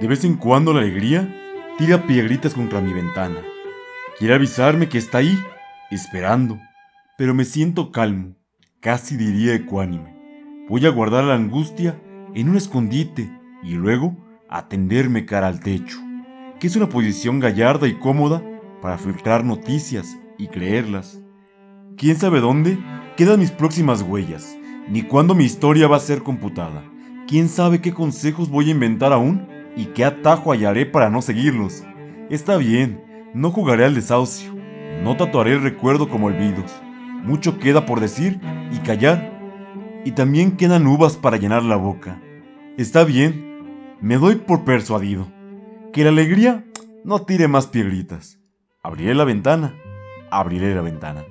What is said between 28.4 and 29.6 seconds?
voy a inventar aún